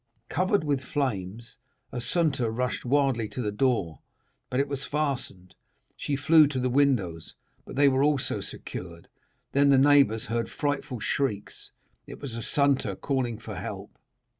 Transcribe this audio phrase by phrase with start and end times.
[0.29, 1.57] Covered with flames,
[1.93, 3.99] Assunta rushed wildly to the door,
[4.49, 5.53] but it was fastened;
[5.95, 7.35] she flew to the windows,
[7.67, 9.09] but they were also secured;
[9.51, 11.69] then the neighbors heard frightful shrieks;
[12.07, 13.91] it was Assunta calling for help.